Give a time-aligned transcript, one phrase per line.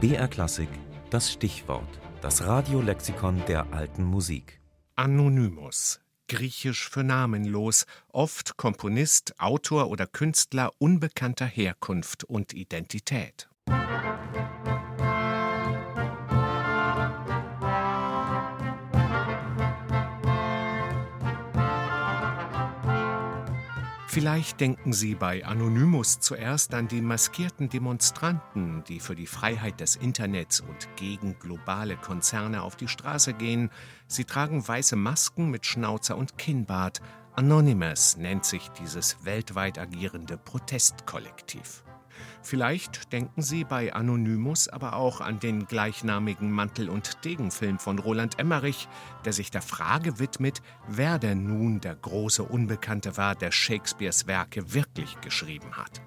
[0.00, 0.70] BR Klassik,
[1.10, 4.58] das Stichwort, das Radiolexikon der alten Musik.
[4.96, 13.50] Anonymous, griechisch für namenlos, oft Komponist, Autor oder Künstler unbekannter Herkunft und Identität.
[24.12, 29.94] Vielleicht denken Sie bei Anonymous zuerst an die maskierten Demonstranten, die für die Freiheit des
[29.94, 33.70] Internets und gegen globale Konzerne auf die Straße gehen.
[34.08, 37.00] Sie tragen weiße Masken mit Schnauzer und Kinnbart.
[37.36, 41.84] Anonymous nennt sich dieses weltweit agierende Protestkollektiv.
[42.42, 48.38] Vielleicht denken Sie bei Anonymous aber auch an den gleichnamigen Mantel- und Degenfilm von Roland
[48.38, 48.88] Emmerich,
[49.24, 54.72] der sich der Frage widmet, wer denn nun der große Unbekannte war, der Shakespeares Werke
[54.74, 56.00] wirklich geschrieben hat.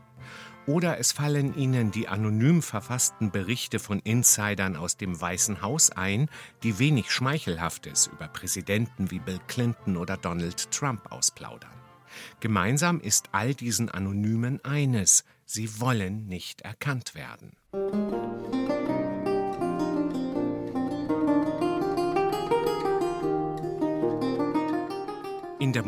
[0.66, 6.30] Oder es fallen Ihnen die anonym verfassten Berichte von Insidern aus dem Weißen Haus ein,
[6.64, 11.83] die wenig Schmeichelhaftes über Präsidenten wie Bill Clinton oder Donald Trump ausplaudern.
[12.40, 17.56] Gemeinsam ist all diesen Anonymen eines, sie wollen nicht erkannt werden.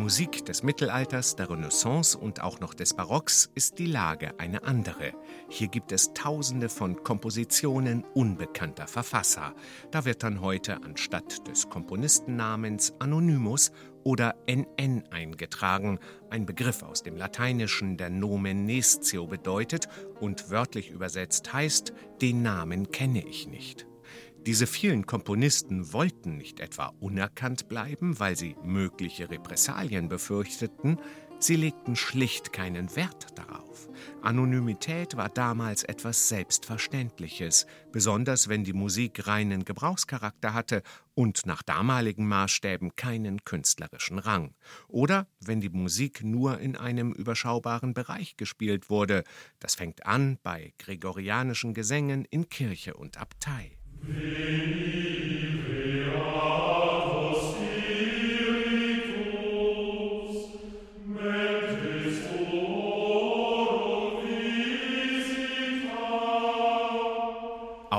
[0.05, 5.13] Musik des Mittelalters, der Renaissance und auch noch des Barocks ist die Lage eine andere.
[5.49, 9.55] Hier gibt es tausende von Kompositionen unbekannter Verfasser.
[9.89, 13.71] Da wird dann heute anstatt des Komponistennamens Anonymus
[14.03, 15.97] oder NN eingetragen,
[16.29, 19.87] ein Begriff aus dem Lateinischen, der Nomen Nescio bedeutet
[20.19, 23.87] und wörtlich übersetzt heißt, den Namen kenne ich nicht.
[24.45, 30.99] Diese vielen Komponisten wollten nicht etwa unerkannt bleiben, weil sie mögliche Repressalien befürchteten,
[31.39, 33.89] sie legten schlicht keinen Wert darauf.
[34.21, 40.83] Anonymität war damals etwas Selbstverständliches, besonders wenn die Musik reinen Gebrauchscharakter hatte
[41.15, 44.53] und nach damaligen Maßstäben keinen künstlerischen Rang.
[44.87, 49.23] Oder wenn die Musik nur in einem überschaubaren Bereich gespielt wurde.
[49.57, 53.74] Das fängt an bei gregorianischen Gesängen in Kirche und Abtei.
[54.07, 54.54] Amen.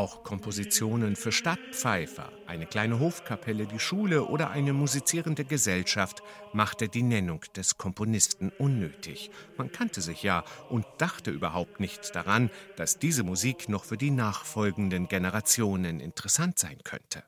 [0.07, 6.23] Auch Kompositionen für Stadtpfeifer, eine kleine Hofkapelle, die Schule oder eine musizierende Gesellschaft
[6.53, 9.33] machte die Nennung des Komponisten unnötig.
[9.57, 14.13] Man kannte sich ja und dachte überhaupt nicht daran, dass diese Musik noch für die
[14.13, 17.25] nachfolgenden Generationen interessant sein könnte.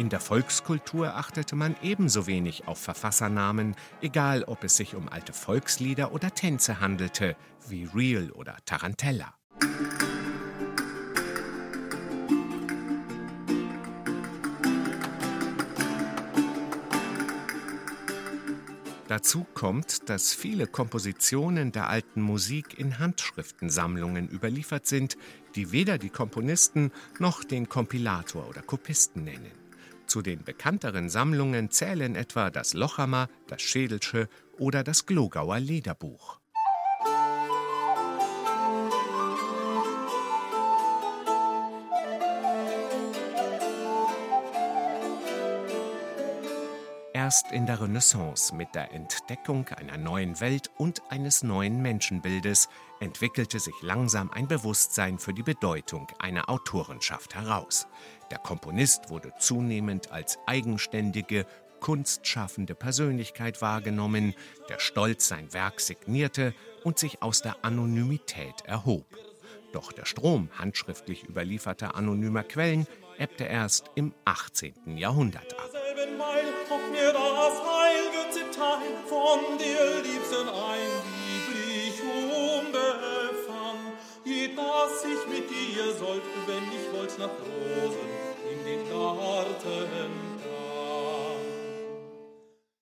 [0.00, 5.34] In der Volkskultur achtete man ebenso wenig auf Verfassernamen, egal ob es sich um alte
[5.34, 7.36] Volkslieder oder Tänze handelte,
[7.68, 9.34] wie Real oder Tarantella.
[19.06, 25.18] Dazu kommt, dass viele Kompositionen der alten Musik in Handschriftensammlungen überliefert sind,
[25.56, 29.59] die weder die Komponisten noch den Kompilator oder Kopisten nennen.
[30.10, 34.28] Zu den bekannteren Sammlungen zählen etwa das Lochamer, das Schädelsche
[34.58, 36.39] oder das Glogauer Lederbuch.
[47.22, 53.60] Erst in der Renaissance mit der Entdeckung einer neuen Welt und eines neuen Menschenbildes entwickelte
[53.60, 57.86] sich langsam ein Bewusstsein für die Bedeutung einer Autorenschaft heraus.
[58.30, 61.44] Der Komponist wurde zunehmend als eigenständige,
[61.80, 64.34] kunstschaffende Persönlichkeit wahrgenommen,
[64.70, 66.54] der stolz sein Werk signierte
[66.84, 69.04] und sich aus der Anonymität erhob.
[69.74, 72.86] Doch der Strom handschriftlich überlieferter anonymer Quellen
[73.18, 74.96] ebbte erst im 18.
[74.96, 75.69] Jahrhundert ab.
[76.92, 78.10] Mir das Heil
[78.60, 83.78] Teil von dir, Liebsten, ein lieblich unbefang.
[84.24, 88.10] Je dass ich mit dir sollt, wenn ich wollt nach Rosen
[88.52, 90.49] in den Garten